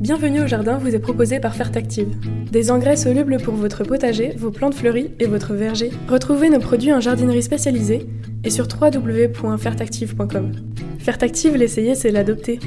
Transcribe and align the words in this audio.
Bienvenue 0.00 0.40
au 0.40 0.46
jardin 0.46 0.78
vous 0.78 0.94
est 0.94 0.98
proposé 0.98 1.40
par 1.40 1.54
Fertactive. 1.54 2.08
Des 2.50 2.70
engrais 2.70 2.96
solubles 2.96 3.36
pour 3.36 3.52
votre 3.52 3.84
potager, 3.84 4.32
vos 4.34 4.50
plantes 4.50 4.74
fleuries 4.74 5.10
et 5.18 5.26
votre 5.26 5.52
verger. 5.52 5.90
Retrouvez 6.08 6.48
nos 6.48 6.58
produits 6.58 6.94
en 6.94 7.00
jardinerie 7.00 7.42
spécialisée 7.42 8.06
et 8.42 8.48
sur 8.48 8.66
www.fertactive.com. 8.66 10.52
Fertactive, 11.00 11.54
l'essayer, 11.54 11.94
c'est 11.94 12.12
l'adopter. 12.12 12.60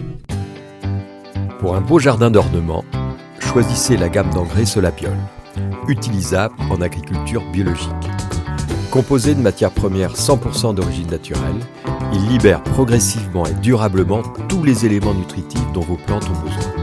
Pour 1.58 1.76
un 1.76 1.82
beau 1.82 1.98
jardin 1.98 2.30
d'ornement, 2.30 2.86
choisissez 3.40 3.98
la 3.98 4.10
gamme 4.10 4.30
d'engrais 4.30 4.66
Solapiol, 4.66 5.18
utilisable 5.88 6.54
en 6.70 6.82
agriculture 6.82 7.44
biologique. 7.52 7.90
Composé 8.92 9.34
de 9.34 9.42
matières 9.42 9.72
premières 9.72 10.14
100% 10.14 10.76
d'origine 10.76 11.10
naturelle, 11.10 11.62
il 12.14 12.28
libère 12.28 12.62
progressivement 12.62 13.48
et 13.48 13.56
durablement 13.56 14.22
tous 14.48 14.64
les 14.64 14.86
éléments 14.86 15.16
nutritifs 15.16 15.72
dont 15.74 15.82
vos 15.82 15.98
plantes 15.98 16.30
ont 16.30 16.46
besoin. 16.46 16.83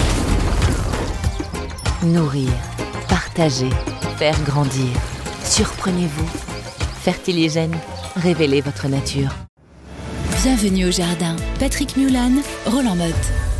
Nourrir, 2.03 2.49
partager, 3.07 3.69
faire 4.17 4.41
grandir. 4.41 4.89
Surprenez-vous. 5.43 6.27
Fertiligène, 7.03 7.75
révélez 8.15 8.61
votre 8.61 8.87
nature. 8.87 9.29
Bienvenue 10.41 10.87
au 10.87 10.91
jardin. 10.91 11.35
Patrick 11.59 11.97
Mulan, 11.97 12.31
Roland 12.65 12.95
Motte. 12.95 13.50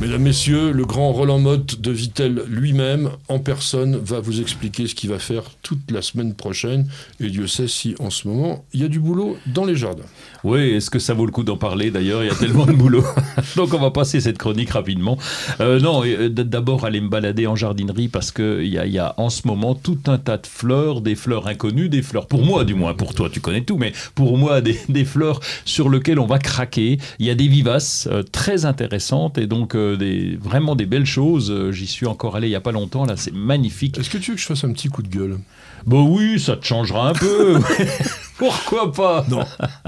Mesdames, 0.00 0.22
Messieurs, 0.22 0.72
le 0.72 0.84
grand 0.84 1.12
Roland 1.12 1.38
Motte 1.38 1.80
de 1.80 1.92
Vitel 1.92 2.42
lui-même, 2.48 3.10
en 3.28 3.38
personne, 3.38 3.96
va 3.96 4.18
vous 4.18 4.40
expliquer 4.40 4.88
ce 4.88 4.94
qu'il 4.94 5.08
va 5.08 5.20
faire 5.20 5.44
toute 5.62 5.90
la 5.90 6.02
semaine 6.02 6.34
prochaine. 6.34 6.88
Et 7.20 7.30
Dieu 7.30 7.46
sait 7.46 7.68
si, 7.68 7.94
en 8.00 8.10
ce 8.10 8.26
moment, 8.26 8.64
il 8.74 8.80
y 8.80 8.84
a 8.84 8.88
du 8.88 8.98
boulot 8.98 9.36
dans 9.46 9.64
les 9.64 9.76
jardins. 9.76 10.04
Oui, 10.42 10.60
est-ce 10.70 10.90
que 10.90 10.98
ça 10.98 11.14
vaut 11.14 11.26
le 11.26 11.32
coup 11.32 11.44
d'en 11.44 11.56
parler 11.56 11.92
D'ailleurs, 11.92 12.24
il 12.24 12.26
y 12.26 12.30
a 12.30 12.34
tellement 12.34 12.66
de 12.66 12.72
boulot. 12.72 13.04
Donc, 13.56 13.72
on 13.72 13.78
va 13.78 13.92
passer 13.92 14.20
cette 14.20 14.36
chronique 14.36 14.70
rapidement. 14.70 15.16
Euh, 15.60 15.78
non, 15.78 16.02
euh, 16.04 16.28
d'abord, 16.28 16.84
aller 16.84 17.00
me 17.00 17.08
balader 17.08 17.46
en 17.46 17.54
jardinerie 17.54 18.08
parce 18.08 18.32
qu'il 18.32 18.66
y 18.66 18.78
a, 18.78 18.86
y 18.86 18.98
a 18.98 19.14
en 19.16 19.30
ce 19.30 19.46
moment 19.46 19.76
tout 19.76 19.98
un 20.08 20.18
tas 20.18 20.38
de 20.38 20.46
fleurs, 20.46 21.02
des 21.02 21.14
fleurs 21.14 21.46
inconnues, 21.46 21.88
des 21.88 22.02
fleurs, 22.02 22.26
pour 22.26 22.44
moi 22.44 22.64
du 22.64 22.74
moins, 22.74 22.94
pour 22.94 23.14
toi, 23.14 23.30
tu 23.30 23.40
connais 23.40 23.62
tout, 23.62 23.78
mais 23.78 23.92
pour 24.16 24.36
moi, 24.36 24.60
des, 24.60 24.78
des 24.88 25.04
fleurs 25.04 25.40
sur 25.64 25.88
lesquelles 25.88 26.18
on 26.18 26.26
va 26.26 26.38
craquer. 26.38 26.98
Il 27.20 27.26
y 27.26 27.30
a 27.30 27.34
des 27.34 27.48
vivaces 27.48 28.08
euh, 28.10 28.22
très 28.22 28.66
intéressantes 28.66 29.38
et 29.38 29.46
donc 29.46 29.76
des, 29.98 30.36
vraiment 30.40 30.76
des 30.76 30.86
belles 30.86 31.06
choses. 31.06 31.70
J'y 31.70 31.86
suis 31.86 32.06
encore 32.06 32.36
allé 32.36 32.48
il 32.48 32.50
n'y 32.50 32.56
a 32.56 32.60
pas 32.60 32.72
longtemps, 32.72 33.04
là, 33.04 33.16
c'est 33.16 33.34
magnifique. 33.34 33.98
Est-ce 33.98 34.10
que 34.10 34.18
tu 34.18 34.30
veux 34.30 34.36
que 34.36 34.40
je 34.40 34.46
fasse 34.46 34.64
un 34.64 34.72
petit 34.72 34.88
coup 34.88 35.02
de 35.02 35.08
gueule? 35.08 35.38
Bah 35.86 35.98
oui, 35.98 36.40
ça 36.40 36.56
te 36.56 36.64
changera 36.64 37.10
un 37.10 37.12
peu. 37.12 37.60
Pourquoi 38.38 38.92
pas? 38.92 39.24
Non. 39.28 39.44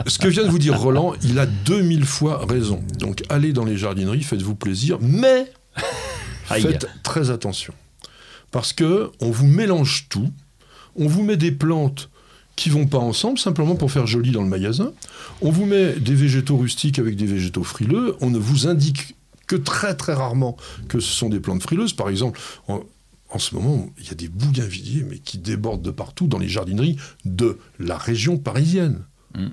Ce 0.07 0.19
que 0.19 0.29
vient 0.29 0.45
de 0.45 0.51
vous 0.51 0.59
dire 0.59 0.79
Roland, 0.79 1.15
il 1.23 1.39
a 1.39 1.47
2000 1.47 2.05
fois 2.05 2.45
raison. 2.47 2.83
Donc 2.99 3.23
allez 3.29 3.53
dans 3.53 3.65
les 3.65 3.77
jardineries, 3.77 4.23
faites-vous 4.23 4.55
plaisir, 4.55 4.99
mais 5.01 5.51
faites 6.45 6.87
très 7.03 7.31
attention. 7.31 7.75
Parce 8.51 8.73
que 8.73 9.11
on 9.21 9.31
vous 9.31 9.47
mélange 9.47 10.07
tout, 10.09 10.31
on 10.97 11.09
vous 11.09 11.23
met 11.23 11.37
des 11.37 11.53
plantes 11.53 12.11
qui 12.55 12.71
vont 12.71 12.87
pas 12.87 12.99
ensemble, 12.99 13.39
simplement 13.39 13.75
pour 13.75 13.91
faire 13.91 14.07
joli 14.07 14.31
dans 14.31 14.43
le 14.43 14.49
magasin. 14.49 14.93
On 15.43 15.51
vous 15.51 15.67
met 15.67 15.93
des 15.95 16.15
végétaux 16.15 16.57
rustiques 16.57 16.99
avec 16.99 17.17
des 17.17 17.27
végétaux 17.27 17.65
frileux. 17.65 18.17
On 18.23 18.31
ne 18.31 18.39
vous 18.39 18.67
indique 18.67 19.16
que 19.47 19.57
très 19.57 19.95
très 19.97 20.13
rarement 20.15 20.57
que 20.89 21.01
ce 21.01 21.13
sont 21.13 21.29
des 21.29 21.41
plantes 21.41 21.63
frileuses. 21.63 21.93
Par 21.93 22.09
exemple, 22.09 22.39
en, 22.69 22.81
en 23.31 23.39
ce 23.39 23.55
moment, 23.55 23.89
il 23.99 24.07
y 24.07 24.11
a 24.11 24.15
des 24.15 24.29
bougainvilliers 24.29 25.05
mais 25.09 25.19
qui 25.19 25.39
débordent 25.39 25.83
de 25.83 25.91
partout 25.91 26.27
dans 26.27 26.39
les 26.39 26.49
jardineries 26.49 26.97
de 27.25 27.59
la 27.79 27.97
région 27.99 28.39
parisienne. 28.39 29.05
Mm. 29.35 29.47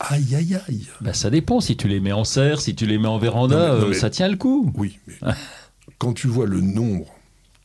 Aïe, 0.00 0.34
aïe, 0.34 0.58
aïe. 0.68 0.86
Bah, 1.02 1.12
ça 1.12 1.28
dépend. 1.30 1.60
Si 1.60 1.76
tu 1.76 1.86
les 1.88 2.00
mets 2.00 2.12
en 2.12 2.24
serre, 2.24 2.60
si 2.60 2.74
tu 2.74 2.86
les 2.86 2.96
mets 2.98 3.08
en 3.08 3.18
véranda, 3.18 3.56
Non, 3.56 3.74
mais- 3.74 3.80
non, 3.80 3.86
euh, 3.86 3.88
mais- 3.90 3.94
ça 3.98 4.08
tient 4.10 4.28
le 4.28 4.36
coup. 4.36 4.72
Oui, 4.76 4.98
mais 5.06 5.14
quand 5.98 6.14
tu 6.14 6.26
vois 6.26 6.46
le 6.46 6.60
nombre 6.60 7.06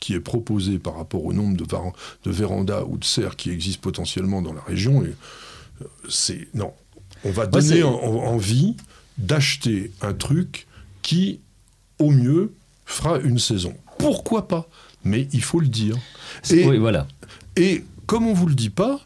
qui 0.02 0.14
est 0.14 0.20
proposé 0.20 0.78
par 0.78 0.98
rapport 0.98 1.24
au 1.24 1.32
nombre 1.34 1.56
de, 1.58 1.64
de 1.66 2.32
vérandas 2.32 2.84
ou 2.84 2.98
de 2.98 3.06
serres 3.06 3.36
qui 3.38 3.50
existent 3.52 3.82
potentiellement 3.82 4.42
dans 4.42 4.54
la 4.54 4.62
région, 4.62 5.02
euh, 5.02 5.86
c'est 6.10 6.48
non. 6.54 6.74
On 7.24 7.32
va 7.32 7.48
donner 7.48 7.84
en- 7.84 7.94
en- 7.96 8.26
envie 8.34 8.76
d'acheter 9.18 9.92
un 10.02 10.14
truc 10.14 10.68
qui, 11.02 11.40
au 12.00 12.12
mieux, 12.12 12.54
fera 12.86 13.20
une 13.20 13.40
saison. 13.40 13.74
Pourquoi 13.98 14.48
pas? 14.48 14.68
Mais 15.04 15.28
il 15.32 15.42
faut 15.44 15.60
le 15.60 15.68
dire. 15.68 15.96
Et, 16.50 16.66
Oui, 16.68 16.78
voilà. 16.78 17.08
et 17.56 17.84
comme 18.06 18.28
on 18.28 18.34
vous 18.34 18.48
le 18.48 18.56
dit 18.56 18.70
pas, 18.70 19.00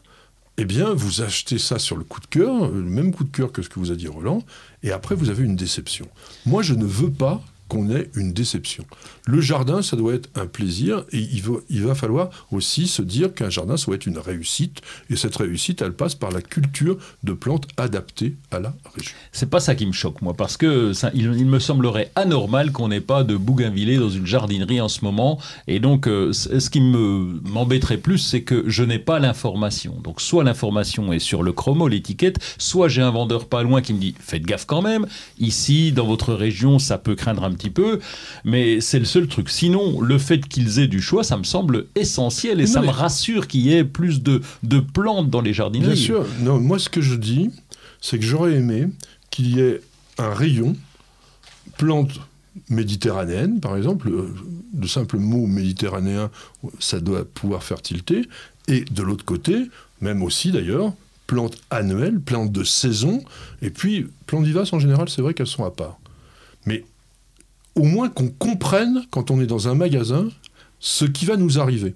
eh 0.56 0.64
bien, 0.64 0.92
vous 0.92 1.22
achetez 1.22 1.58
ça 1.58 1.78
sur 1.78 1.96
le 1.96 2.04
coup 2.04 2.20
de 2.20 2.26
cœur, 2.26 2.68
le 2.70 2.82
même 2.82 3.14
coup 3.14 3.24
de 3.24 3.30
cœur 3.30 3.52
que 3.52 3.62
ce 3.62 3.68
que 3.68 3.78
vous 3.78 3.90
a 3.92 3.96
dit 3.96 4.08
Roland, 4.08 4.42
et 4.82 4.92
après 4.92 5.14
vous 5.14 5.30
avez 5.30 5.44
une 5.44 5.56
déception. 5.56 6.06
Moi, 6.44 6.62
je 6.62 6.74
ne 6.74 6.84
veux 6.84 7.10
pas 7.10 7.42
qu'on 7.68 7.90
ait 7.90 8.10
une 8.14 8.32
déception. 8.32 8.84
Le 9.30 9.40
jardin, 9.40 9.80
ça 9.80 9.96
doit 9.96 10.14
être 10.14 10.28
un 10.34 10.46
plaisir, 10.46 11.04
et 11.12 11.20
il 11.20 11.82
va, 11.82 11.94
falloir 11.94 12.30
aussi 12.50 12.88
se 12.88 13.00
dire 13.00 13.32
qu'un 13.32 13.48
jardin, 13.48 13.76
ça 13.76 13.86
doit 13.86 13.94
être 13.94 14.06
une 14.06 14.18
réussite, 14.18 14.80
et 15.08 15.14
cette 15.14 15.36
réussite, 15.36 15.82
elle 15.82 15.92
passe 15.92 16.16
par 16.16 16.32
la 16.32 16.42
culture 16.42 16.96
de 17.22 17.32
plantes 17.32 17.68
adaptées 17.76 18.34
à 18.50 18.58
la 18.58 18.74
région. 18.92 19.12
C'est 19.30 19.48
pas 19.48 19.60
ça 19.60 19.76
qui 19.76 19.86
me 19.86 19.92
choque, 19.92 20.20
moi, 20.20 20.34
parce 20.34 20.56
que 20.56 20.92
ça, 20.92 21.12
il, 21.14 21.30
me 21.30 21.60
semblerait 21.60 22.10
anormal 22.16 22.72
qu'on 22.72 22.88
n'ait 22.88 23.00
pas 23.00 23.22
de 23.22 23.36
bougainvillé 23.36 23.98
dans 23.98 24.10
une 24.10 24.26
jardinerie 24.26 24.80
en 24.80 24.88
ce 24.88 25.04
moment. 25.04 25.38
Et 25.68 25.78
donc, 25.78 26.08
euh, 26.08 26.32
ce 26.32 26.68
qui 26.68 26.80
me 26.80 27.40
m'embêterait 27.44 27.98
plus, 27.98 28.18
c'est 28.18 28.42
que 28.42 28.64
je 28.66 28.82
n'ai 28.82 28.98
pas 28.98 29.20
l'information. 29.20 29.96
Donc, 30.02 30.20
soit 30.20 30.42
l'information 30.42 31.12
est 31.12 31.20
sur 31.20 31.44
le 31.44 31.52
chromo, 31.52 31.86
l'étiquette, 31.86 32.38
soit 32.58 32.88
j'ai 32.88 33.02
un 33.02 33.10
vendeur 33.10 33.46
pas 33.46 33.62
loin 33.62 33.80
qui 33.80 33.94
me 33.94 34.00
dit 34.00 34.16
faites 34.18 34.42
gaffe 34.42 34.66
quand 34.66 34.82
même. 34.82 35.06
Ici, 35.38 35.92
dans 35.92 36.06
votre 36.06 36.34
région, 36.34 36.80
ça 36.80 36.98
peut 36.98 37.14
craindre 37.14 37.44
un 37.44 37.52
petit 37.52 37.70
peu, 37.70 38.00
mais 38.44 38.80
c'est 38.80 38.98
le 38.98 39.04
seul 39.04 39.19
truc. 39.28 39.48
Sinon, 39.50 40.00
le 40.00 40.18
fait 40.18 40.46
qu'ils 40.46 40.78
aient 40.78 40.88
du 40.88 41.00
choix, 41.02 41.24
ça 41.24 41.36
me 41.36 41.44
semble 41.44 41.86
essentiel 41.94 42.60
et 42.60 42.64
Non, 42.64 42.70
ça 42.72 42.80
mais- 42.80 42.86
me 42.88 42.92
rassure 42.92 43.46
qu'il 43.48 43.60
y 43.62 43.72
ait 43.74 43.84
plus 43.84 44.22
de, 44.22 44.40
de 44.62 44.80
plantes 44.80 45.30
dans 45.30 45.40
les 45.40 45.52
jardineries. 45.52 45.94
Bien 45.94 45.96
sûr. 46.04 46.26
Non, 46.40 46.58
moi, 46.60 46.78
ce 46.78 46.88
que 46.88 47.00
je 47.00 47.14
dis, 47.14 47.50
c'est 48.00 48.18
que 48.18 48.24
j'aurais 48.24 48.54
aimé 48.54 48.88
qu'il 49.30 49.54
y 49.56 49.60
ait 49.60 49.80
un 50.18 50.32
rayon 50.34 50.74
plantes 51.78 52.20
méditerranéennes, 52.68 53.60
par 53.60 53.76
exemple. 53.76 54.08
Le, 54.10 54.28
le 54.80 54.86
simple 54.86 55.18
mot 55.18 55.46
méditerranéen, 55.46 56.30
ça 56.78 57.00
doit 57.00 57.24
pouvoir 57.24 57.62
faire 57.62 57.80
tilter. 57.82 58.22
Et 58.68 58.84
de 58.90 59.02
l'autre 59.02 59.24
côté, 59.24 59.66
même 60.00 60.22
aussi 60.22 60.52
d'ailleurs, 60.52 60.92
plantes 61.26 61.56
annuelles, 61.70 62.20
plantes 62.20 62.52
de 62.52 62.64
saison, 62.64 63.22
et 63.62 63.70
puis 63.70 64.06
plantes 64.26 64.44
vivaces 64.44 64.72
en 64.72 64.78
général, 64.80 65.08
c'est 65.08 65.22
vrai 65.22 65.34
qu'elles 65.34 65.46
sont 65.46 65.64
à 65.64 65.70
part. 65.70 65.98
Mais 66.66 66.84
au 67.74 67.84
moins 67.84 68.08
qu'on 68.08 68.28
comprenne, 68.28 69.04
quand 69.10 69.30
on 69.30 69.40
est 69.40 69.46
dans 69.46 69.68
un 69.68 69.74
magasin, 69.74 70.28
ce 70.80 71.04
qui 71.04 71.24
va 71.24 71.36
nous 71.36 71.58
arriver. 71.58 71.94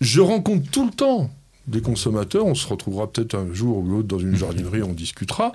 Je 0.00 0.20
rencontre 0.20 0.70
tout 0.70 0.84
le 0.84 0.92
temps 0.92 1.30
des 1.66 1.80
consommateurs, 1.80 2.46
on 2.46 2.54
se 2.54 2.66
retrouvera 2.66 3.10
peut-être 3.10 3.34
un 3.34 3.52
jour 3.52 3.78
ou 3.78 3.88
l'autre 3.88 4.08
dans 4.08 4.18
une 4.18 4.36
jardinerie, 4.36 4.82
on 4.82 4.92
discutera, 4.92 5.52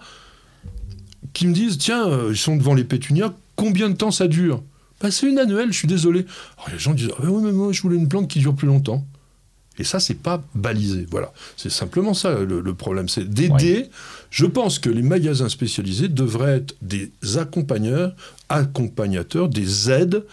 qui 1.34 1.48
me 1.48 1.54
disent 1.54 1.78
Tiens, 1.78 2.08
euh, 2.08 2.30
ils 2.32 2.38
sont 2.38 2.58
devant 2.58 2.74
les 2.74 2.84
pétunias, 2.84 3.34
combien 3.56 3.90
de 3.90 3.96
temps 3.96 4.12
ça 4.12 4.28
dure? 4.28 4.62
Bah, 5.00 5.10
C'est 5.10 5.28
une 5.28 5.40
annuelle, 5.40 5.72
je 5.72 5.78
suis 5.78 5.88
désolé. 5.88 6.26
Alors 6.58 6.70
les 6.72 6.80
gens 6.80 6.94
disent 6.94 7.12
Ah, 7.18 7.26
ouais, 7.26 7.42
mais 7.42 7.52
moi, 7.52 7.72
je 7.72 7.82
voulais 7.82 7.96
une 7.96 8.10
plante 8.10 8.28
qui 8.28 8.40
dure 8.40 8.56
plus 8.56 8.68
longtemps. 8.68 9.06
Et 9.78 9.84
ça, 9.84 10.00
c'est 10.00 10.16
pas 10.16 10.44
balisé. 10.54 11.08
Voilà. 11.10 11.32
C'est 11.58 11.72
simplement 11.72 12.14
ça 12.14 12.40
le, 12.40 12.60
le 12.62 12.74
problème. 12.74 13.08
C'est 13.10 13.28
d'aider. 13.28 13.90
Je 14.30 14.46
pense 14.46 14.80
que 14.80 14.90
les 14.90 15.02
magasins 15.02 15.50
spécialisés 15.50 16.08
devraient 16.08 16.58
être 16.58 16.76
des 16.82 17.12
accompagneurs, 17.38 18.14
accompagnateurs, 18.50 19.50
des 19.50 19.90
aides 19.90 20.26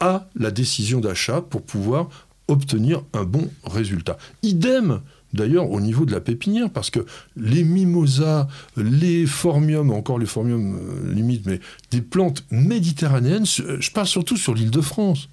à 0.00 0.28
la 0.36 0.50
décision 0.50 1.00
d'achat 1.00 1.40
pour 1.40 1.62
pouvoir 1.62 2.08
obtenir 2.46 3.02
un 3.12 3.24
bon 3.24 3.50
résultat. 3.64 4.16
Idem 4.42 5.00
d'ailleurs 5.34 5.70
au 5.70 5.80
niveau 5.80 6.06
de 6.06 6.12
la 6.12 6.20
pépinière, 6.20 6.70
parce 6.70 6.90
que 6.90 7.04
les 7.36 7.64
mimosas, 7.64 8.48
les 8.76 9.26
formiums, 9.26 9.90
encore 9.90 10.18
les 10.18 10.26
formiums 10.26 10.78
euh, 10.78 11.12
limite, 11.12 11.44
mais 11.46 11.60
des 11.90 12.00
plantes 12.00 12.44
méditerranéennes, 12.50 13.44
euh, 13.60 13.76
je 13.78 13.90
parle 13.90 14.06
surtout 14.06 14.36
sur 14.36 14.54
l'île 14.54 14.70
de 14.70 14.80
France. 14.80 15.28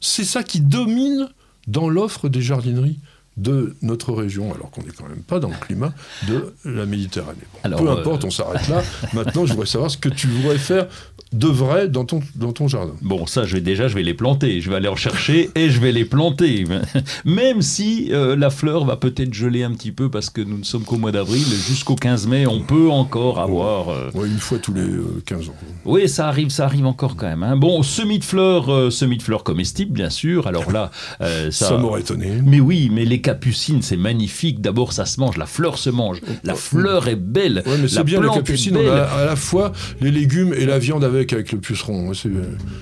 C'est 0.00 0.24
ça 0.24 0.42
qui 0.42 0.60
domine 0.60 1.28
dans 1.70 1.88
l'offre 1.88 2.28
des 2.28 2.42
jardineries 2.42 2.98
de 3.36 3.74
notre 3.80 4.12
région, 4.12 4.52
alors 4.54 4.70
qu'on 4.70 4.82
n'est 4.82 4.90
quand 4.90 5.08
même 5.08 5.22
pas 5.22 5.38
dans 5.40 5.48
le 5.48 5.54
climat 5.60 5.92
de 6.28 6.52
la 6.64 6.84
Méditerranée. 6.84 7.38
Bon, 7.52 7.58
Alors, 7.62 7.80
peu 7.82 7.88
euh, 7.88 7.92
importe, 7.92 8.24
on 8.24 8.30
s'arrête 8.30 8.68
là. 8.68 8.82
Maintenant, 9.14 9.46
je 9.46 9.52
voudrais 9.52 9.66
savoir 9.66 9.90
ce 9.90 9.96
que 9.96 10.08
tu 10.10 10.26
voudrais 10.26 10.58
faire 10.58 10.86
de 11.32 11.46
vrai 11.46 11.88
dans 11.88 12.04
ton, 12.04 12.20
dans 12.34 12.52
ton 12.52 12.66
jardin. 12.66 12.92
Bon, 13.02 13.24
ça, 13.26 13.44
je 13.44 13.54
vais 13.54 13.60
déjà, 13.60 13.86
je 13.88 13.94
vais 13.94 14.02
les 14.02 14.14
planter. 14.14 14.60
Je 14.60 14.68
vais 14.68 14.76
aller 14.76 14.88
en 14.88 14.96
chercher 14.96 15.48
et 15.54 15.70
je 15.70 15.78
vais 15.80 15.92
les 15.92 16.04
planter. 16.04 16.64
Même 17.24 17.62
si 17.62 18.08
euh, 18.12 18.34
la 18.36 18.50
fleur 18.50 18.84
va 18.84 18.96
peut-être 18.96 19.32
geler 19.32 19.62
un 19.62 19.72
petit 19.72 19.92
peu 19.92 20.10
parce 20.10 20.28
que 20.28 20.40
nous 20.40 20.58
ne 20.58 20.64
sommes 20.64 20.82
qu'au 20.84 20.98
mois 20.98 21.12
d'avril. 21.12 21.44
Jusqu'au 21.68 21.94
15 21.94 22.26
mai, 22.26 22.46
on 22.48 22.60
peut 22.60 22.90
encore 22.90 23.38
avoir. 23.38 23.90
euh, 23.90 24.10
Ouais, 24.12 24.26
une 24.26 24.38
fois 24.38 24.58
tous 24.58 24.74
les 24.74 24.80
euh, 24.82 25.22
15 25.24 25.48
ans. 25.50 25.54
Oui, 25.84 26.08
ça 26.08 26.26
arrive, 26.26 26.50
ça 26.50 26.64
arrive 26.64 26.84
encore 26.86 27.14
quand 27.16 27.28
même. 27.28 27.44
hein. 27.44 27.56
Bon, 27.56 27.82
semis 27.84 28.18
de 28.18 28.24
fleurs, 28.24 28.92
semis 28.92 29.16
de 29.16 29.22
fleurs 29.22 29.44
comestibles, 29.44 29.92
bien 29.92 30.10
sûr. 30.10 30.46
Alors 30.48 30.70
là, 30.72 30.90
Ça, 31.20 31.50
ça. 31.50 31.76
m'aurait 31.78 32.00
étonné. 32.00 32.40
mais 32.44 32.58
oui, 32.60 32.90
mais 32.92 33.04
les 33.04 33.19
capucines, 33.20 33.82
c'est 33.82 33.96
magnifique. 33.96 34.60
D'abord, 34.60 34.92
ça 34.92 35.06
se 35.06 35.20
mange, 35.20 35.36
la 35.36 35.46
fleur 35.46 35.78
se 35.78 35.90
mange. 35.90 36.20
La 36.44 36.54
fleur 36.54 37.08
est 37.08 37.16
belle. 37.16 37.62
Ouais, 37.66 37.72
mais 37.76 37.82
la 37.82 37.88
c'est 37.88 38.04
bien, 38.04 38.20
les 38.20 38.28
capucines, 38.28 38.76
on 38.76 38.88
a 38.90 39.02
à 39.02 39.24
la 39.24 39.36
fois 39.36 39.72
les 40.00 40.10
légumes 40.10 40.52
et 40.54 40.66
la 40.66 40.78
viande 40.78 41.04
avec, 41.04 41.32
avec 41.32 41.52
le 41.52 41.58
puceron. 41.60 42.08
Ouais, 42.08 42.14
c'est- 42.14 42.30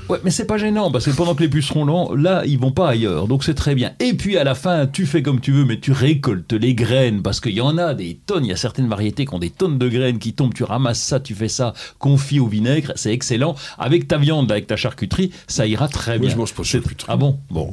Ouais, 0.09 0.19
mais 0.25 0.31
c'est 0.31 0.47
pas 0.47 0.59
gênant 0.59 0.91
parce 0.91 1.05
que 1.07 1.11
pendant 1.11 1.35
que 1.35 1.43
les 1.43 1.49
pucerons 1.49 1.85
là, 1.85 2.17
là, 2.17 2.43
ils 2.47 2.59
vont 2.59 2.73
pas 2.73 2.89
ailleurs, 2.89 3.29
donc 3.29 3.45
c'est 3.45 3.55
très 3.55 3.75
bien. 3.75 3.93
Et 4.01 4.15
puis 4.15 4.37
à 4.37 4.45
la 4.45 4.55
fin, 4.55 4.87
tu 4.87 5.07
fais 5.07 5.23
comme 5.23 5.41
tu 5.41 5.53
veux, 5.53 5.65
mais 5.65 5.79
tu 5.81 5.93
récoltes 5.93 6.53
les 6.53 6.75
graines 6.75 7.23
parce 7.23 7.41
qu'il 7.41 7.53
y 7.53 7.61
en 7.61 7.77
a 7.79 7.95
des 7.95 8.19
tonnes. 8.27 8.45
Il 8.45 8.49
y 8.49 8.53
a 8.53 8.57
certaines 8.57 8.89
variétés 8.89 9.25
qui 9.27 9.35
ont 9.35 9.39
des 9.39 9.51
tonnes 9.51 9.79
de 9.79 9.89
graines 9.89 10.19
qui 10.19 10.33
tombent. 10.33 10.55
Tu 10.55 10.65
ramasses 10.65 11.01
ça, 11.03 11.21
tu 11.21 11.35
fais 11.35 11.49
ça, 11.49 11.73
confit 11.99 12.41
au 12.41 12.47
vinaigre, 12.47 12.93
c'est 12.97 13.13
excellent. 13.13 13.55
Avec 13.79 14.09
ta 14.09 14.19
viande, 14.19 14.51
avec 14.51 14.67
ta 14.67 14.77
charcuterie, 14.77 15.31
ça 15.47 15.67
ira 15.67 15.89
très 15.89 16.19
bien. 16.19 16.31
je 16.31 16.37
mange 16.37 16.55
pas 16.55 16.63
de 16.63 16.67
charcuterie. 16.69 17.07
Ah 17.11 17.17
bon? 17.17 17.39
Bon, 17.51 17.73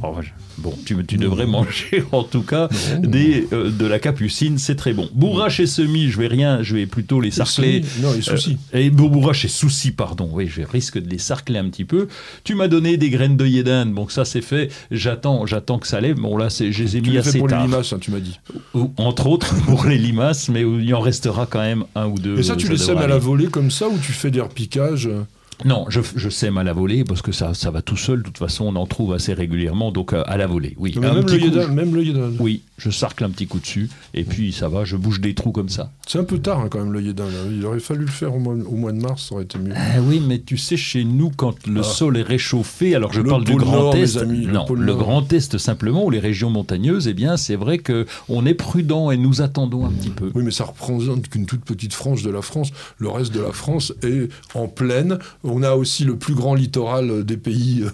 bon, 0.57 0.73
tu, 0.85 0.95
tu 1.05 1.17
devrais 1.17 1.45
manger 1.45 2.03
en 2.11 2.23
tout 2.23 2.41
cas 2.41 2.54
Des, 2.99 3.47
euh, 3.53 3.69
de 3.69 3.85
la 3.85 3.99
capucine, 3.99 4.57
c'est 4.57 4.75
très 4.75 4.93
bon. 4.93 5.09
Bourrache 5.13 5.59
et 5.59 5.65
semis, 5.67 6.09
je 6.09 6.19
vais 6.19 6.27
rien, 6.27 6.63
je 6.63 6.75
vais 6.75 6.85
plutôt 6.85 7.21
les 7.21 7.31
sarcler. 7.31 7.83
non, 8.01 8.13
les 8.13 8.21
soucis. 8.21 8.57
Euh, 8.73 8.79
et 8.79 8.89
bourrache 8.89 9.45
et 9.45 9.49
soucis, 9.49 9.91
pardon. 9.91 10.29
Oui, 10.31 10.47
je 10.47 10.61
risque 10.61 10.97
de 10.97 11.09
les 11.09 11.17
sarcler 11.17 11.59
un 11.59 11.69
petit 11.69 11.85
peu. 11.85 12.07
Tu 12.43 12.55
m'as 12.55 12.67
donné 12.67 12.97
des 12.97 13.09
graines 13.09 13.37
d'œillet 13.37 13.63
d'Inde. 13.63 13.91
Bon, 13.91 14.07
ça 14.09 14.25
c'est 14.25 14.41
fait. 14.41 14.71
J'attends, 14.91 15.45
j'attends 15.45 15.79
que 15.79 15.87
ça 15.87 16.01
lève. 16.01 16.17
Bon, 16.17 16.37
là, 16.37 16.49
c'est, 16.49 16.71
je 16.71 16.83
les 16.83 16.97
ai 16.97 17.01
Tu 17.01 17.09
mis 17.09 17.15
l'as 17.15 17.23
fait 17.23 17.29
assez 17.29 17.39
pour 17.39 17.47
tard. 17.47 17.61
les 17.61 17.67
limaces, 17.67 17.93
hein, 17.93 17.97
tu 17.99 18.11
m'as 18.11 18.19
dit. 18.19 18.39
Ou, 18.73 18.91
entre 18.97 19.27
autres 19.27 19.53
pour 19.65 19.85
les 19.85 19.97
limaces, 19.97 20.49
mais 20.49 20.61
il 20.61 20.93
en 20.93 21.01
restera 21.01 21.45
quand 21.45 21.61
même 21.61 21.85
un 21.95 22.07
ou 22.07 22.17
deux. 22.17 22.39
Et 22.39 22.43
ça, 22.43 22.55
tu 22.55 22.69
les 22.69 22.77
sèmes 22.77 22.97
à 22.97 23.07
la 23.07 23.17
volée 23.17 23.47
comme 23.47 23.71
ça 23.71 23.87
ou 23.87 23.97
tu 23.97 24.11
fais 24.11 24.31
des 24.31 24.41
repiquages 24.41 25.07
euh 25.07 25.23
Non, 25.63 25.85
je, 25.89 26.01
je 26.15 26.29
sème 26.29 26.57
à 26.57 26.63
la 26.63 26.73
volée 26.73 27.03
parce 27.05 27.21
que 27.21 27.31
ça, 27.31 27.53
ça 27.53 27.71
va 27.71 27.81
tout 27.81 27.97
seul. 27.97 28.19
De 28.19 28.23
toute 28.23 28.37
façon, 28.37 28.65
on 28.65 28.75
en 28.75 28.85
trouve 28.85 29.13
assez 29.13 29.33
régulièrement. 29.33 29.91
Donc 29.91 30.13
euh, 30.13 30.23
à 30.25 30.37
la 30.37 30.47
volée, 30.47 30.75
oui. 30.77 30.93
Même, 30.99 31.15
le 31.15 31.21
coup, 31.23 31.71
même 31.73 31.95
le. 31.95 32.33
Oui, 32.39 32.61
je 32.77 32.89
sarcle 32.89 33.23
un 33.23 33.29
petit 33.29 33.47
coup 33.47 33.59
dessus 33.59 33.89
et 34.13 34.23
puis 34.23 34.51
ça 34.51 34.67
va. 34.67 34.83
Je 34.83 34.97
bouge 34.97 35.21
des 35.21 35.33
trous 35.33 35.51
comme 35.51 35.69
ça. 35.69 35.91
C'est 36.07 36.19
un 36.19 36.23
peu 36.23 36.39
tard 36.39 36.59
hein, 36.59 36.67
quand 36.69 36.79
même 36.79 36.91
le 36.91 36.99
là. 36.99 37.23
Il 37.51 37.65
aurait 37.65 37.79
fallu 37.79 38.01
le 38.05 38.11
faire 38.11 38.33
au 38.35 38.39
mois, 38.39 38.53
au 38.53 38.75
mois 38.75 38.91
de 38.91 38.99
mars, 38.99 39.27
ça 39.29 39.35
aurait 39.35 39.43
été 39.45 39.57
mieux. 39.57 39.73
Ah 39.75 40.01
oui, 40.01 40.21
mais 40.25 40.39
tu 40.39 40.57
sais, 40.57 40.77
chez 40.77 41.03
nous, 41.03 41.29
quand 41.29 41.67
le 41.67 41.81
Ah. 41.81 41.83
sol 41.83 42.17
est 42.17 42.21
réchauffé, 42.23 42.95
alors 42.95 43.13
je 43.13 43.21
Le 43.21 43.29
parle 43.29 43.43
du 43.45 43.55
Grand 43.55 43.71
Nord, 43.71 43.95
Est, 43.95 44.17
amis, 44.17 44.45
non, 44.47 44.65
le. 44.73 44.93
Grand 44.95 45.31
Est 45.31 45.57
simplement, 45.57 46.05
ou 46.05 46.09
les 46.09 46.19
régions 46.19 46.49
montagneuses, 46.49 47.07
eh 47.07 47.13
bien, 47.13 47.37
c'est 47.37 47.55
vrai 47.55 47.77
que 47.77 48.05
on 48.29 48.45
est 48.45 48.53
prudent 48.53 49.11
et 49.11 49.17
nous 49.17 49.41
attendons 49.41 49.85
un 49.85 49.91
petit 49.91 50.09
peu. 50.09 50.31
Oui, 50.35 50.43
mais 50.43 50.51
ça 50.51 50.65
représente 50.65 51.27
qu'une 51.29 51.45
toute 51.45 51.63
petite 51.63 51.93
frange 51.93 52.23
de 52.23 52.29
la 52.29 52.41
France. 52.41 52.71
Le 52.97 53.09
reste 53.09 53.33
de 53.33 53.41
la 53.41 53.51
France 53.51 53.93
est 54.03 54.29
en 54.53 54.67
plaine. 54.67 55.17
On 55.47 55.61
a 55.63 55.73
aussi 55.75 56.03
le 56.05 56.15
plus 56.15 56.33
grand 56.33 56.55
littoral 56.55 57.09
euh, 57.09 57.23
des 57.23 57.37
pays 57.37 57.83
euh, 57.83 57.89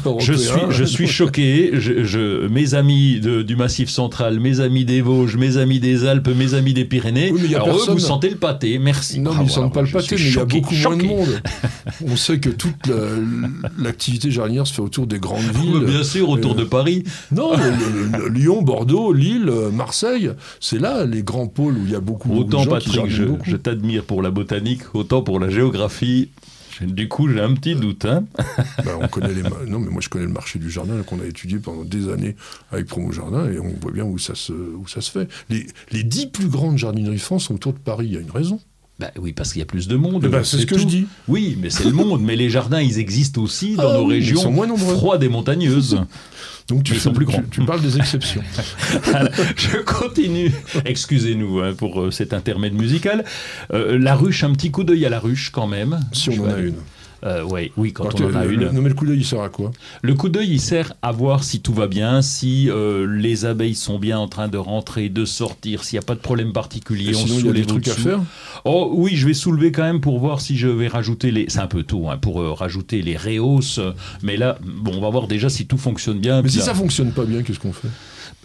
Je 0.18 0.32
européens. 0.32 0.36
suis, 0.36 0.60
je 0.70 0.84
suis 0.84 1.06
choqué. 1.06 1.70
Je, 1.74 2.04
je- 2.04 2.46
mes 2.48 2.74
amis 2.74 3.20
de- 3.20 3.42
du 3.42 3.54
Massif 3.56 3.88
central, 3.90 4.40
mes 4.40 4.60
amis 4.60 4.84
des 4.84 5.02
Vosges, 5.02 5.36
mes 5.36 5.56
amis 5.58 5.78
des 5.80 6.06
Alpes, 6.06 6.28
mes 6.34 6.54
amis 6.54 6.72
des 6.74 6.84
Pyrénées, 6.84 7.30
Oui, 7.32 7.40
mais 7.48 7.54
alors 7.54 7.68
eux, 7.68 7.92
vous 7.92 7.98
sentez 7.98 8.30
le 8.30 8.36
pâté. 8.36 8.78
Merci. 8.78 9.20
Non, 9.20 9.30
mais 9.30 9.36
Bravo, 9.36 9.44
ils 9.44 9.50
sentent 9.50 9.58
alors, 9.58 9.72
pas 9.72 9.82
le 9.82 9.88
pâté, 9.88 10.16
mais 10.16 10.20
il 10.22 10.26
y 10.26 10.28
a 10.30 10.32
choqué, 10.32 10.60
beaucoup 10.60 10.74
moins 10.74 10.96
de 10.96 11.02
monde. 11.04 11.42
On 12.06 12.16
sait 12.16 12.38
que 12.40 12.50
toute 12.50 12.86
la- 12.86 12.94
l'activité 13.78 14.30
jardinière 14.30 14.66
se 14.66 14.74
fait 14.74 14.82
autour 14.82 15.06
des 15.06 15.18
grandes 15.18 15.44
Ah, 15.54 15.58
villes. 15.60 15.84
Bien 15.86 16.02
sûr, 16.04 16.28
autour 16.28 16.52
Euh, 16.52 16.56
de 16.56 16.64
Paris. 16.64 17.04
Non, 17.30 17.52
le- 17.56 18.18
le- 18.18 18.24
le- 18.24 18.28
Lyon, 18.28 18.62
Bordeaux, 18.62 19.12
Lille, 19.12 19.48
euh, 19.48 19.70
Marseille, 19.70 20.30
c'est 20.60 20.78
là 20.78 21.04
les 21.04 21.22
grands 21.22 21.46
pôles 21.46 21.74
où 21.74 21.82
il 21.84 21.92
y 21.92 21.94
a 21.94 22.00
beaucoup, 22.00 22.28
beaucoup 22.28 22.40
Autant 22.40 22.64
de 22.64 22.70
gens 22.70 22.78
qui 22.78 22.88
Patrick, 22.90 23.10
je, 23.10 23.24
beaucoup. 23.24 23.42
je 23.44 23.56
t'admire 23.56 24.04
pour 24.04 24.22
la 24.22 24.30
botanique, 24.30 24.80
autant 24.94 25.22
pour 25.22 25.38
la 25.40 25.50
géographie. 25.50 26.28
Du 26.82 27.08
coup, 27.08 27.28
j'ai 27.28 27.40
un 27.40 27.54
petit 27.54 27.74
doute. 27.74 28.04
Hein 28.04 28.24
Ben, 28.84 28.98
on 29.00 29.08
connaît 29.08 29.32
les 29.32 29.42
non, 29.42 29.78
mais 29.78 29.90
moi 29.90 30.00
je 30.00 30.08
connais 30.08 30.26
le 30.26 30.32
marché 30.32 30.58
du 30.58 30.70
jardin 30.70 31.02
qu'on 31.02 31.20
a 31.20 31.24
étudié 31.24 31.58
pendant 31.58 31.84
des 31.84 32.08
années 32.08 32.36
avec 32.70 32.86
Promo 32.86 33.12
Jardin 33.12 33.50
et 33.50 33.58
on 33.58 33.74
voit 33.80 33.92
bien 33.92 34.04
où 34.04 34.18
ça 34.18 34.34
se, 34.34 34.52
où 34.52 34.86
ça 34.86 35.00
se 35.00 35.10
fait. 35.10 35.28
Les, 35.48 35.66
les 35.90 36.04
dix 36.04 36.26
plus 36.26 36.48
grandes 36.48 36.78
jardineries 36.78 37.18
France 37.18 37.44
sont 37.44 37.54
autour 37.54 37.72
de 37.72 37.78
Paris. 37.78 38.06
Il 38.06 38.14
y 38.14 38.16
a 38.16 38.20
une 38.20 38.30
raison. 38.30 38.60
Bah 38.98 39.10
oui, 39.18 39.32
parce 39.34 39.52
qu'il 39.52 39.58
y 39.58 39.62
a 39.62 39.66
plus 39.66 39.88
de 39.88 39.96
monde. 39.96 40.22
Eh 40.24 40.28
ben, 40.28 40.42
c'est 40.42 40.56
ce 40.56 40.64
que 40.64 40.74
tout. 40.74 40.80
je 40.80 40.86
dis. 40.86 41.06
Oui, 41.28 41.58
mais 41.60 41.68
c'est 41.68 41.84
le 41.84 41.92
monde. 41.92 42.22
Mais 42.22 42.34
les 42.34 42.48
jardins, 42.48 42.80
ils 42.80 42.98
existent 42.98 43.42
aussi 43.42 43.74
dans 43.76 43.90
Ah 43.90 43.94
nos 43.98 44.06
oui, 44.06 44.14
régions 44.14 44.40
sont 44.40 44.50
moins 44.50 44.66
nombreux. 44.66 44.94
froides 44.94 45.22
et 45.22 45.28
montagneuses. 45.28 46.00
Donc 46.68 46.82
tu, 46.82 46.92
Mais 46.92 46.98
ils 46.98 47.00
sont 47.02 47.10
fais- 47.10 47.16
plus 47.16 47.26
tu- 47.26 47.32
grands. 47.32 47.42
tu 47.50 47.64
parles 47.64 47.82
des 47.82 47.96
exceptions. 47.98 48.42
Je 49.56 49.76
continue. 49.84 50.50
Excusez-nous 50.84 51.60
hein, 51.60 51.74
pour 51.74 52.00
euh, 52.00 52.10
cet 52.10 52.32
intermède 52.32 52.72
musical. 52.74 53.24
Euh, 53.72 53.98
la 53.98 54.14
ruche, 54.16 54.42
un 54.44 54.52
petit 54.52 54.70
coup 54.70 54.82
d'œil 54.82 55.04
à 55.06 55.08
la 55.10 55.20
ruche 55.20 55.50
quand 55.50 55.66
même. 55.66 56.00
si 56.12 56.30
on 56.30 56.44
en 56.44 56.50
a 56.50 56.58
une. 56.58 56.74
Euh, 57.24 57.42
ouais, 57.44 57.72
oui, 57.76 57.92
quand 57.92 58.04
Alors, 58.04 58.20
on 58.20 58.36
en 58.36 58.40
a 58.40 58.44
une. 58.46 58.70
non 58.70 58.82
mais 58.82 58.90
le 58.90 58.94
coup 58.94 59.06
d'œil 59.06 59.18
il 59.18 59.24
sert 59.24 59.40
à 59.40 59.48
quoi? 59.48 59.70
Le 60.02 60.14
coup 60.14 60.28
d'œil, 60.28 60.48
il 60.50 60.60
sert 60.60 60.92
à 61.02 61.12
voir 61.12 61.44
si 61.44 61.60
tout 61.60 61.72
va 61.72 61.86
bien, 61.86 62.20
si 62.22 62.68
euh, 62.68 63.06
les 63.06 63.46
abeilles 63.46 63.74
sont 63.74 63.98
bien 63.98 64.18
en 64.18 64.28
train 64.28 64.48
de 64.48 64.58
rentrer, 64.58 65.08
de 65.08 65.24
sortir, 65.24 65.82
s'il 65.82 65.98
n'y 65.98 66.04
a 66.04 66.06
pas 66.06 66.14
de 66.14 66.20
problème 66.20 66.52
particulier. 66.52 67.12
Et 67.12 67.16
on 67.16 67.26
Sinon 67.26 67.38
il 67.40 67.46
y 67.46 67.48
a 67.48 67.52
des 67.52 67.64
trucs 67.66 67.88
à 67.88 67.94
faire? 67.94 68.20
Oh 68.64 68.90
oui, 68.94 69.16
je 69.16 69.26
vais 69.26 69.34
soulever 69.34 69.72
quand 69.72 69.82
même 69.82 70.00
pour 70.00 70.18
voir 70.18 70.40
si 70.40 70.56
je 70.56 70.68
vais 70.68 70.88
rajouter 70.88 71.30
les. 71.30 71.46
C'est 71.48 71.60
un 71.60 71.66
peu 71.66 71.82
tôt 71.84 72.08
hein, 72.10 72.18
pour 72.18 72.40
euh, 72.40 72.52
rajouter 72.52 73.00
les 73.02 73.16
réhausses, 73.16 73.80
mais 74.22 74.36
là, 74.36 74.58
bon, 74.62 74.92
on 74.94 75.00
va 75.00 75.08
voir 75.10 75.26
déjà 75.26 75.48
si 75.48 75.66
tout 75.66 75.78
fonctionne 75.78 76.18
bien. 76.18 76.42
Mais 76.42 76.48
si 76.50 76.58
là- 76.58 76.64
ça 76.64 76.74
fonctionne 76.74 77.12
pas 77.12 77.24
bien, 77.24 77.42
qu'est-ce 77.42 77.58
qu'on 77.60 77.72
fait? 77.72 77.88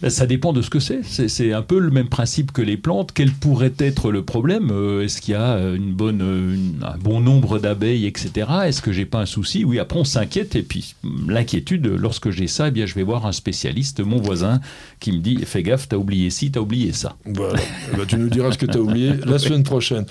Ça 0.08 0.26
dépend 0.26 0.52
de 0.52 0.62
ce 0.62 0.70
que 0.70 0.80
c'est. 0.80 1.00
C'est- 1.04 1.52
un 1.52 1.62
peu 1.62 1.78
le 1.78 1.90
même 1.90 2.08
principe 2.08 2.50
que 2.52 2.62
les 2.62 2.76
plantes. 2.76 3.10
Quel 3.14 3.30
pourrait 3.30 3.72
être 3.78 4.10
le 4.10 4.22
problème? 4.24 4.70
Euh, 4.72 5.02
Est-ce 5.04 5.20
qu'il 5.20 5.32
y 5.32 5.36
a 5.36 5.58
une 5.74 5.92
bonne, 5.92 6.20
une- 6.20 6.82
un 6.84 6.96
bon 6.98 7.20
nombre 7.20 7.58
d'abeilles, 7.58 8.06
etc. 8.06 8.46
Est-ce 8.66 8.80
que 8.82 8.90
j'ai 8.92 9.04
pas 9.04 9.20
un 9.20 9.26
souci? 9.26 9.64
Oui, 9.64 9.78
après 9.78 9.98
on 9.98 10.04
s'inquiète. 10.04 10.56
Et 10.56 10.62
puis 10.62 10.94
l'inquiétude, 11.28 11.86
lorsque 11.86 12.30
j'ai 12.30 12.46
ça, 12.46 12.68
eh 12.68 12.70
bien, 12.70 12.86
je 12.86 12.94
vais 12.94 13.02
voir 13.02 13.26
un 13.26 13.32
spécialiste, 13.32 14.00
mon 14.00 14.18
voisin, 14.20 14.60
qui 15.00 15.12
me 15.12 15.18
dit 15.18 15.38
Fais 15.44 15.62
gaffe, 15.62 15.88
t'as 15.88 15.96
oublié 15.96 16.30
ci, 16.30 16.50
t'as 16.50 16.60
oublié 16.60 16.92
ça. 16.92 17.16
Voilà. 17.26 17.60
Eh 17.92 17.96
ben, 17.96 18.06
tu 18.06 18.16
nous 18.16 18.28
diras 18.28 18.52
ce 18.52 18.58
que 18.58 18.66
tu 18.66 18.78
as 18.78 18.80
oublié 18.80 19.12
la 19.26 19.38
semaine 19.38 19.62
prochaine. 19.62 20.04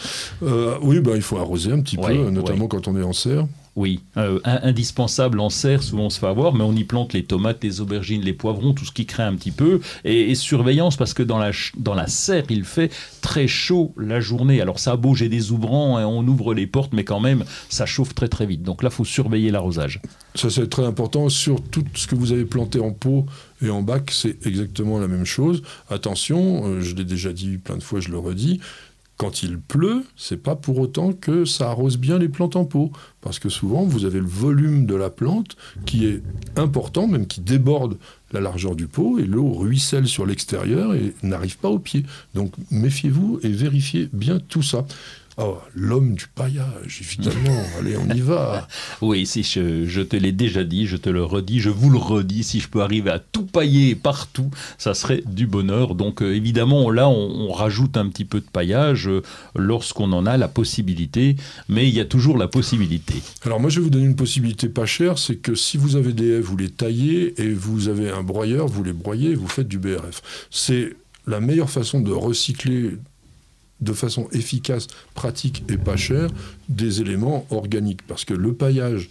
Euh, 0.43 0.75
oui, 0.81 0.99
ben, 0.99 1.15
il 1.15 1.21
faut 1.21 1.38
arroser 1.38 1.71
un 1.71 1.81
petit 1.81 1.97
Ouais, 1.97 2.15
peu, 2.17 2.29
notamment 2.29 2.67
quand 2.67 2.88
on 2.88 2.95
est 2.97 3.03
en 3.03 3.13
serre. 3.13 3.45
Oui, 3.77 4.01
euh, 4.18 4.39
indispensable 4.44 5.39
en 5.39 5.50
serre, 5.50 5.81
souvent 5.81 6.03
on 6.03 6.10
se 6.10 6.19
fait 6.19 6.27
avoir, 6.27 6.53
mais 6.53 6.63
on 6.63 6.74
y 6.74 6.84
plante 6.84 7.13
les 7.13 7.24
tomates, 7.24 7.63
les 7.63 7.79
aubergines, 7.79 8.22
les 8.22 8.34
poivrons, 8.34 8.74
tout 8.74 8.84
ce 8.84 8.91
qui 8.91 9.05
crée 9.05 9.24
un 9.24 9.36
petit 9.36 9.51
peu. 9.51 9.79
Et, 10.03 10.36
surveillance, 10.36 10.98
parce 10.98 11.13
que 11.13 11.24
dans 11.24 11.38
la, 11.38 11.51
dans 11.77 11.93
la 11.93 12.07
serre, 12.07 12.43
il 12.50 12.65
fait 12.65 12.91
très 13.22 13.48
chaud 13.48 13.93
la 13.96 14.19
journée. 14.19 14.60
Alors 14.60 14.79
ça 14.79 14.91
a 14.91 14.96
beau, 14.98 15.15
j'ai 15.15 15.29
des 15.29 15.53
ouvrants, 15.53 15.98
hein, 15.98 16.05
on 16.05 16.27
ouvre 16.27 16.53
les 16.53 16.67
portes, 16.67 16.91
mais 16.91 17.05
quand 17.05 17.22
même, 17.22 17.46
ça 17.69 17.86
chauffe 17.86 18.13
très 18.13 18.27
très 18.27 18.46
vite. 18.46 18.63
Donc 18.63 18.84
là, 18.84 18.89
faut 18.89 19.05
surveiller 19.05 19.51
l'arrosage. 19.51 20.01
Ça, 20.36 20.50
c'est 20.50 20.69
très 20.69 20.86
important. 20.86 21.29
Sur 21.29 21.62
tout 21.62 21.84
ce 21.93 22.07
que 22.07 22.15
vous 22.15 22.34
avez 22.34 22.46
planté 22.46 22.79
en 22.79 22.91
pot 22.91 23.25
et 23.62 23.69
en 23.69 23.84
bac, 23.84 24.12
c'est 24.12 24.46
exactement 24.46 25.00
la 25.00 25.07
même 25.07 25.25
chose. 25.25 25.62
Attention, 25.89 26.65
euh, 26.65 26.81
je 26.81 26.96
l'ai 26.96 27.05
déjà 27.05 27.31
dit 27.31 27.57
plein 27.57 27.77
de 27.77 27.84
fois, 27.84 28.01
je 28.01 28.10
le 28.10 28.17
redis. 28.17 28.60
Quand 29.22 29.44
il 29.44 29.60
pleut, 29.60 30.04
c'est 30.16 30.42
pas 30.42 30.56
pour 30.56 30.80
autant 30.80 31.13
que 31.13 31.46
ça 31.46 31.70
arrose 31.70 32.00
bien 32.00 32.18
les 32.18 32.28
plantes 32.28 32.56
en 32.56 32.66
pot. 32.66 32.92
Parce 33.22 33.38
que 33.38 33.50
souvent, 33.50 33.84
vous 33.84 34.06
avez 34.06 34.20
le 34.20 34.25
volume 34.25 34.88
de 34.88 34.96
la 34.96 35.12
plante 35.12 35.58
qui 35.86 36.08
est 36.08 36.24
important, 36.56 37.06
même 37.06 37.28
qui 37.28 37.40
déborde 37.40 38.00
la 38.32 38.42
largeur 38.42 38.75
du 38.75 38.88
pot, 38.88 39.20
et 39.20 39.25
l'eau 39.25 39.54
ruisselle 39.54 40.08
sur 40.08 40.25
l'extérieur 40.25 40.96
et 40.96 41.13
n'arrive 41.22 41.60
pas 41.60 41.70
au 41.70 41.78
pied. 41.78 42.04
Donc 42.34 42.51
méfiez-vous 42.72 43.40
et 43.44 43.50
vérifiez 43.50 44.10
bien 44.12 44.40
tout 44.40 44.63
ça. 44.63 44.88
Oh, 45.43 45.57
l'homme 45.74 46.13
du 46.13 46.27
paillage, 46.27 47.01
évidemment. 47.01 47.63
Allez, 47.79 47.98
on 47.98 48.07
y 48.13 48.19
va. 48.19 48.67
Oui, 49.01 49.25
si 49.25 49.41
je, 49.41 49.86
je 49.86 50.01
te 50.01 50.15
l'ai 50.15 50.31
déjà 50.31 50.63
dit, 50.63 50.86
je 50.86 50.98
te 50.98 51.10
le 51.10 51.24
redis, 51.24 51.60
je 51.60 51.71
vous 51.71 51.89
le 51.89 51.98
redis, 51.98 52.43
si 52.43 52.60
je 52.60 52.67
peux 52.67 52.81
arriver 52.81 53.10
à 53.10 53.17
tout 53.17 53.45
pailler 53.45 53.95
partout, 53.95 54.51
ça 54.77 54.93
serait 54.93 55.24
du 55.25 55.48
bonheur. 55.48 55.95
Donc 55.95 56.21
euh, 56.21 56.36
évidemment, 56.36 56.91
là, 56.91 57.10
on, 57.10 57.50
on 57.50 57.51
rajoute 57.51 57.98
un 57.98 58.07
petit 58.10 58.25
peu 58.25 58.39
de 58.39 58.45
paillage 58.45 59.07
euh, 59.07 59.24
lorsqu'on 59.55 60.12
en 60.12 60.27
a 60.27 60.38
la 60.38 60.48
possibilité, 60.48 61.36
mais 61.69 61.88
il 61.88 61.95
y 61.95 62.00
a 62.00 62.05
toujours 62.05 62.38
la 62.38 62.48
possibilité. 62.48 63.15
Alors 63.43 63.60
moi 63.60 63.69
je 63.69 63.79
vais 63.79 63.86
vous 63.86 63.89
donner 63.89 64.05
une 64.05 64.15
possibilité 64.15 64.69
pas 64.69 64.86
chère, 64.86 65.17
c'est 65.17 65.38
que 65.38 65.55
si 65.55 65.77
vous 65.77 65.95
avez 65.95 66.13
des 66.13 66.33
haies, 66.33 66.39
vous 66.39 66.57
les 66.57 66.69
taillez 66.69 67.41
et 67.41 67.51
vous 67.51 67.88
avez 67.88 68.12
un 68.12 68.21
broyeur, 68.21 68.67
vous 68.67 68.83
les 68.83 68.93
broyez 68.93 69.31
et 69.31 69.36
vous 69.36 69.48
faites 69.48 69.67
du 69.67 69.79
BRF. 69.79 70.21
C'est 70.51 70.95
la 71.27 71.39
meilleure 71.39 71.69
façon 71.69 72.01
de 72.01 72.12
recycler 72.12 72.98
de 73.81 73.93
façon 73.93 74.27
efficace, 74.31 74.88
pratique 75.15 75.63
et 75.69 75.77
pas 75.77 75.97
chère 75.97 76.29
des 76.69 77.01
éléments 77.01 77.45
organiques. 77.50 78.01
Parce 78.07 78.25
que 78.25 78.33
le 78.33 78.53
paillage 78.53 79.09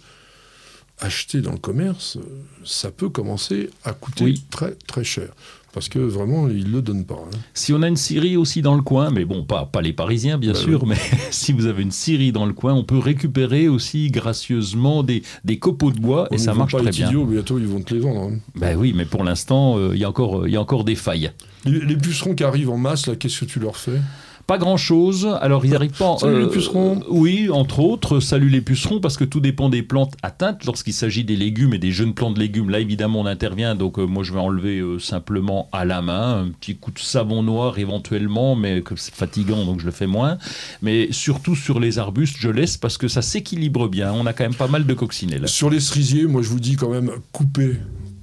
acheté 0.99 1.41
dans 1.41 1.51
le 1.51 1.57
commerce, 1.57 2.17
ça 2.63 2.91
peut 2.91 3.09
commencer 3.09 3.69
à 3.83 3.93
coûter 3.93 4.23
Oui. 4.25 4.43
très 4.51 4.75
très 4.87 5.03
cher. 5.03 5.29
parce 5.73 5.87
que 5.89 5.97
vraiment, 5.99 6.47
ils 6.49 6.65
ne 6.67 6.73
le 6.73 6.81
donnent 6.81 7.05
pas. 7.05 7.15
hein. 7.25 7.37
Si 7.53 7.71
on 7.73 7.81
a 7.81 7.87
une 7.87 7.95
scierie 7.95 8.35
aussi 8.37 8.61
dans 8.61 8.75
le 8.75 8.81
coin, 8.81 9.09
mais 9.09 9.23
bon, 9.25 9.43
pas, 9.45 9.65
pas 9.65 9.81
les 9.81 9.93
Parisiens 9.93 10.37
bien 10.37 10.51
Bah 10.51 10.59
sûr, 10.59 10.85
mais 10.85 10.97
si 11.31 11.53
vous 11.53 11.65
avez 11.65 11.81
une 11.81 11.91
scierie 11.91 12.31
dans 12.33 12.45
le 12.45 12.51
coin, 12.53 12.73
on 12.73 12.83
peut 12.83 12.97
récupérer 12.99 13.67
aussi 13.69 14.11
gracieusement 14.11 15.01
des, 15.01 15.23
des 15.45 15.57
copeaux 15.59 15.91
de 15.91 15.99
bois 15.99 16.27
On 16.29 16.35
et 16.35 16.37
ça 16.37 16.53
marche 16.53 16.73
pas 16.73 16.79
très 16.81 16.91
les 16.91 16.97
bien. 16.97 17.23
bientôt 17.25 17.57
ils 17.57 17.67
vont 17.67 17.81
te 17.81 17.93
les 17.93 18.01
vendre. 18.01 18.31
hein. 18.33 18.39
Ben 18.55 18.75
oui, 18.77 18.93
mais 18.95 19.05
pour 19.05 19.23
l'instant, 19.23 19.77
euh, 19.77 19.91
il 19.95 20.01
y, 20.01 20.03
a 20.03 20.09
encore, 20.09 20.41
euh, 20.43 20.49
y 20.49 20.57
a 20.57 20.61
encore 20.61 20.83
des 20.83 20.95
failles. 20.95 21.31
Les, 21.65 21.79
les 21.79 21.95
pucerons 21.95 22.35
qui 22.35 22.43
arrivent 22.43 22.69
en 22.69 22.77
masse, 22.77 23.07
là, 23.07 23.15
qu'est-ce 23.15 23.39
que 23.39 23.45
tu 23.45 23.59
leur 23.59 23.77
fais? 23.77 23.99
Pas 24.47 24.57
grand 24.57 24.77
chose. 24.77 25.27
Alors, 25.41 25.65
ils 25.65 25.75
arrivent 25.75 25.97
pas. 25.97 26.17
Salut 26.17 26.41
les 26.41 26.49
pucerons. 26.49 27.01
Oui, 27.09 27.49
entre 27.49 27.79
autres. 27.79 28.19
Salut 28.19 28.49
les 28.49 28.61
pucerons, 28.61 28.99
parce 28.99 29.17
que 29.17 29.23
tout 29.23 29.39
dépend 29.39 29.69
des 29.69 29.83
plantes 29.83 30.15
atteintes. 30.23 30.65
Lorsqu'il 30.65 30.93
s'agit 30.93 31.23
des 31.23 31.35
légumes 31.35 31.73
et 31.73 31.79
des 31.79 31.91
jeunes 31.91 32.13
plantes 32.13 32.35
de 32.35 32.39
légumes, 32.39 32.69
là, 32.69 32.79
évidemment, 32.79 33.21
on 33.21 33.25
intervient. 33.25 33.75
Donc, 33.75 33.99
euh, 33.99 34.05
moi, 34.05 34.23
je 34.23 34.33
vais 34.33 34.39
enlever 34.39 34.79
euh, 34.79 34.99
simplement 34.99 35.69
à 35.71 35.85
la 35.85 36.01
main 36.01 36.41
un 36.41 36.49
petit 36.49 36.75
coup 36.75 36.91
de 36.91 36.99
savon 36.99 37.43
noir 37.43 37.79
éventuellement, 37.79 38.55
mais 38.55 38.81
que 38.81 38.95
c'est 38.95 39.13
fatigant, 39.13 39.65
donc 39.65 39.79
je 39.79 39.85
le 39.85 39.91
fais 39.91 40.07
moins. 40.07 40.37
Mais 40.81 41.11
surtout 41.11 41.55
sur 41.55 41.79
les 41.79 41.99
arbustes, 41.99 42.37
je 42.39 42.49
laisse 42.49 42.77
parce 42.77 42.97
que 42.97 43.07
ça 43.07 43.21
s'équilibre 43.21 43.87
bien. 43.87 44.11
On 44.13 44.25
a 44.25 44.33
quand 44.33 44.43
même 44.43 44.55
pas 44.55 44.67
mal 44.67 44.85
de 44.85 44.93
coccinelles. 44.93 45.47
Sur 45.47 45.69
les 45.69 45.79
cerisiers, 45.79 46.25
moi 46.25 46.41
je 46.41 46.49
vous 46.49 46.59
dis 46.59 46.75
quand 46.75 46.89
même, 46.89 47.11
coupez, 47.31 47.77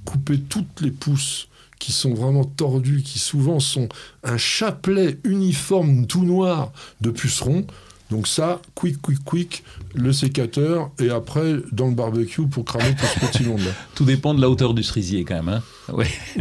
coupez 0.05 0.39
toutes 0.39 0.81
les 0.81 0.91
pousses 0.91 1.48
qui 1.79 1.91
sont 1.91 2.13
vraiment 2.13 2.43
tordues, 2.43 3.01
qui 3.03 3.19
souvent 3.19 3.59
sont 3.59 3.89
un 4.23 4.37
chapelet 4.37 5.17
uniforme 5.23 6.05
tout 6.05 6.23
noir 6.25 6.71
de 7.01 7.09
pucerons. 7.09 7.65
Donc 8.11 8.27
ça, 8.27 8.59
quick, 8.75 9.01
quick, 9.01 9.23
quick, 9.23 9.63
le 9.93 10.11
sécateur, 10.11 10.89
et 10.99 11.09
après 11.09 11.57
dans 11.71 11.87
le 11.87 11.93
barbecue 11.93 12.47
pour 12.47 12.65
cramer 12.65 12.95
tout 12.95 13.05
ce 13.05 13.19
petit 13.27 13.43
monde-là. 13.43 13.71
Tout 13.95 14.03
dépend 14.05 14.33
de 14.33 14.41
la 14.41 14.49
hauteur 14.49 14.73
du 14.73 14.81
cerisier 14.83 15.23
quand 15.23 15.35
même. 15.43 15.49
hein. 15.49 15.63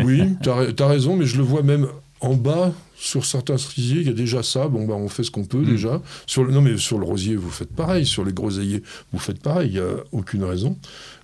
Oui, 0.03 0.23
t'as 0.43 0.55
ra- 0.55 0.73
t'as 0.73 0.87
raison, 0.87 1.15
mais 1.17 1.27
je 1.27 1.37
le 1.37 1.43
vois 1.43 1.63
même 1.63 1.87
en 2.21 2.35
bas 2.35 2.73
sur 3.01 3.25
certains 3.25 3.59
cerisiers, 3.59 4.01
il 4.01 4.07
y 4.09 4.11
a 4.11 4.15
déjà 4.15 4.43
ça. 4.43 4.67
Bon, 4.67 4.85
bah, 4.87 4.95
on 4.95 5.09
fait 5.09 5.23
ce 5.23 5.31
qu'on 5.31 5.45
peut 5.45 5.59
Mm. 5.59 5.67
déjà. 5.67 6.03
Sur 6.27 6.43
le, 6.43 6.53
non, 6.53 6.63
mais 6.63 6.77
sur 6.79 6.99
le 6.99 7.05
rosier, 7.05 7.37
vous 7.37 7.51
faites 7.51 7.73
pareil. 7.73 8.05
Sur 8.07 8.25
les 8.25 8.33
groseilliers, 8.33 8.83
vous 9.13 9.19
faites 9.21 9.41
pareil. 9.41 9.69
Il 9.69 9.75
n'y 9.75 9.79
a 9.79 9.91
aucune 10.11 10.43
raison. 10.43 10.77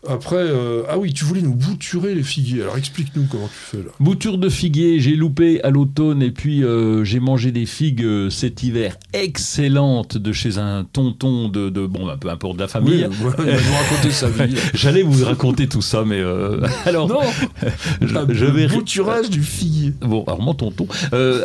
Après, 0.08 0.36
euh, 0.36 0.82
ah 0.88 0.98
oui, 0.98 1.12
tu 1.12 1.24
voulais 1.24 1.40
nous 1.40 1.54
bouturer 1.54 2.14
les 2.14 2.22
figuiers. 2.22 2.62
Alors 2.62 2.76
explique-nous 2.76 3.26
comment 3.30 3.48
tu 3.48 3.76
fais 3.76 3.78
là. 3.78 3.90
Bouture 4.00 4.38
de 4.38 4.48
figuier, 4.48 5.00
j'ai 5.00 5.16
loupé 5.16 5.62
à 5.62 5.70
l'automne 5.70 6.22
et 6.22 6.30
puis 6.30 6.62
euh, 6.62 7.04
j'ai 7.04 7.20
mangé 7.20 7.52
des 7.52 7.66
figues 7.66 8.04
euh, 8.04 8.30
cet 8.30 8.62
hiver 8.62 8.96
excellentes 9.12 10.18
de 10.18 10.32
chez 10.32 10.58
un 10.58 10.84
tonton 10.84 11.48
de, 11.48 11.70
de 11.70 11.86
bon, 11.86 12.08
un 12.08 12.16
peu 12.16 12.28
importe 12.28 12.56
de 12.56 12.62
la 12.62 12.68
famille. 12.68 13.06
Oui, 13.08 13.16
il 13.20 13.44
va 13.44 13.44
nous 13.44 13.76
raconter 13.76 14.10
sa 14.10 14.28
vie. 14.28 14.56
J'allais 14.74 15.02
vous 15.02 15.24
raconter 15.24 15.68
tout 15.68 15.82
ça, 15.82 16.04
mais 16.04 16.22
alors 16.84 17.08
non, 17.08 17.20
je, 18.00 18.44
vais 18.44 18.66
bouturage 18.66 19.30
du 19.30 19.42
figuier. 19.42 19.92
Bon, 20.00 20.24
alors 20.26 20.42
mon 20.42 20.54
tonton. 20.54 20.86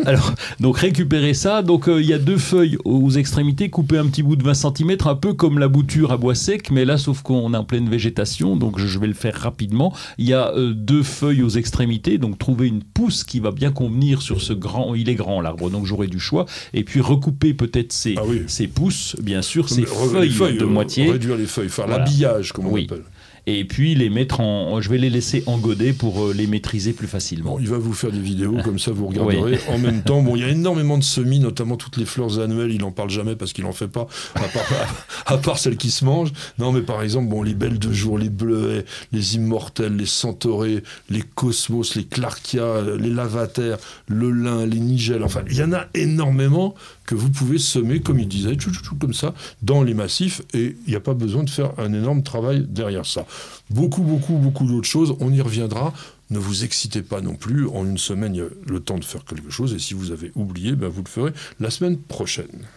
Alors, 0.06 0.34
donc 0.60 0.78
récupérer 0.78 1.34
ça. 1.34 1.62
Donc 1.62 1.86
il 1.88 2.06
y 2.06 2.14
a 2.14 2.20
deux 2.20 2.38
feuilles 2.38 2.78
aux 2.84 3.12
extrémités, 3.12 3.70
couper 3.70 3.98
un 3.98 4.08
petit 4.08 4.24
bout 4.24 4.36
de 4.36 4.44
20 4.44 4.54
cm, 4.54 4.98
un 5.06 5.16
peu 5.16 5.34
comme 5.34 5.60
la 5.60 5.68
bouture 5.68 6.12
à 6.12 6.18
bois 6.18 6.36
sec, 6.36 6.72
mais 6.72 6.86
là, 6.86 6.98
sauf 6.98 7.22
qu'on 7.22 7.54
est 7.54 7.58
en 7.58 7.64
pleine 7.64 7.90
végétation, 7.90 8.49
donc 8.56 8.80
je, 8.80 9.00
vais 9.00 9.08
le 9.08 9.14
faire 9.14 9.36
rapidement. 9.36 9.94
Il 10.18 10.28
y 10.28 10.34
a 10.34 10.54
euh, 10.54 10.74
deux 10.74 11.04
feuilles 11.04 11.44
aux 11.44 11.50
extrémités, 11.50 12.18
donc 12.18 12.38
trouver 12.38 12.68
une 12.68 12.84
pousse 12.84 13.24
qui 13.24 13.40
va 13.40 13.52
bien 13.52 13.72
convenir 13.72 14.22
sur 14.22 14.42
ce 14.42 14.54
grand. 14.54 14.96
Il 14.96 15.10
est 15.10 15.16
grand 15.16 15.42
l'arbre, 15.42 15.70
donc 15.70 15.86
j'aurai 15.86 16.08
du 16.08 16.20
choix. 16.20 16.46
Et 16.74 16.84
puis 16.84 17.02
recouper 17.02 17.54
peut-être 17.54 17.92
ces, 17.92 18.16
Ah 18.18 18.24
oui. 18.26 18.68
pousses, 18.68 19.16
bien 19.22 19.42
sûr, 19.42 19.68
les 19.76 19.86
feuilles, 20.30 20.58
de 20.58 20.64
euh, 20.64 20.68
moitié. 20.68 21.12
Réduire 21.12 21.38
les 21.38 21.46
feuilles, 21.46 21.70
faire 21.70 21.88
Voilà. 21.88 22.04
l'habillage, 22.04 22.52
comme 22.52 22.68
on 22.68 22.72
Oui. 22.74 22.86
appelle. 22.90 23.04
Et 23.50 23.66
puis 23.66 23.96
les 23.96 24.10
mettre 24.10 24.42
en. 24.42 24.80
Je 24.80 24.90
vais 24.90 24.98
les 24.98 25.10
laisser 25.10 25.44
engoder 25.48 25.94
pour 25.94 26.24
euh, 26.24 26.34
les 26.34 26.46
maîtriser 26.46 26.94
plus 26.94 27.08
facilement. 27.08 27.54
Bon, 27.54 27.60
il 27.60 27.68
va 27.68 27.78
vous 27.78 27.94
faire 27.94 28.12
des 28.12 28.20
vidéos, 28.20 28.58
comme 28.64 28.78
ça 28.78 28.92
vous 28.92 29.08
regarderez 29.08 29.60
en 29.70 29.80
même 29.80 30.04
temps. 30.04 30.22
Bon, 30.22 30.36
il 30.36 30.42
y 30.42 30.46
a 30.46 30.50
énormément 30.50 30.98
de 30.98 31.04
semis, 31.04 31.40
notamment 31.40 31.76
toutes 31.76 31.98
les 31.98 32.06
fleurs 32.06 32.40
annuelles, 32.40 32.72
il 32.72 32.82
n'en 32.82 32.92
parle 32.92 33.10
jamais 33.10 33.36
parce 33.36 33.54
qu'il 33.54 33.64
n'en 33.64 33.72
fait 33.72 33.88
pas, 33.88 34.08
à 34.36 34.48
part, 34.48 34.96
à 35.26 35.38
part 35.38 35.58
celles 35.58 35.78
qui 35.78 35.90
se 35.90 36.06
mangent. 36.06 36.32
Non, 36.60 36.72
mais 36.72 36.82
par 36.82 37.02
exemple, 37.02 37.30
bon, 37.30 37.42
les 37.42 37.56
belles 37.56 37.80
de 37.80 37.92
jour, 37.92 38.18
les 38.18 38.30
bleuets, 38.30 38.86
les 39.12 39.36
immortels, 39.36 39.96
les 39.96 40.06
centaurés, 40.06 40.84
les 41.10 41.22
cosmos, 41.22 41.96
les 41.96 42.06
clarkia, 42.06 42.82
les 43.00 43.10
lavataires, 43.10 43.78
le 44.08 44.32
lin, 44.32 44.66
les 44.66 44.80
nigelles, 44.80 45.24
enfin, 45.24 45.42
il 45.50 45.58
y 45.58 45.64
en 45.64 45.74
a 45.74 45.88
énormément 45.96 46.76
que 47.10 47.16
vous 47.16 47.32
pouvez 47.32 47.58
semer, 47.58 48.02
comme 48.02 48.20
il 48.20 48.28
disait, 48.28 48.54
tchou, 48.54 48.70
tchou, 48.70 48.84
tchou, 48.84 48.96
comme 48.96 49.16
ça, 49.16 49.34
dans 49.64 49.82
les 49.82 49.96
massifs, 49.96 50.44
et 50.54 50.76
il 50.86 50.92
n'y 50.92 50.96
a 50.96 51.00
pas 51.00 51.16
besoin 51.16 51.44
de 51.44 51.50
faire 51.50 51.72
un 51.80 51.92
énorme 51.92 52.22
travail 52.22 52.68
derrière 52.70 53.08
ça. 53.08 53.26
Beaucoup, 53.72 54.04
beaucoup, 54.04 54.34
beaucoup 54.34 54.68
d'autres 54.68 54.88
choses, 54.88 55.16
on 55.20 55.34
y 55.34 55.42
reviendra. 55.42 55.92
Ne 56.30 56.38
vous 56.38 56.64
excitez 56.64 57.02
pas 57.02 57.22
non 57.22 57.34
plus. 57.34 57.68
En 57.68 57.84
une 57.84 57.98
semaine, 57.98 58.36
il 58.36 58.38
y 58.38 58.42
a 58.42 58.48
le 58.68 58.80
temps 58.80 59.00
de 59.00 59.04
faire 59.04 59.26
quelque 59.26 59.50
chose. 59.50 59.74
Et 59.74 59.80
si 59.80 59.96
vous 59.96 60.12
avez 60.12 60.32
oublié, 60.36 60.76
ben 60.76 60.88
vous 60.88 61.02
le 61.02 61.10
ferez 61.10 61.32
la 61.60 61.72
semaine 61.72 61.98
prochaine. 61.98 62.68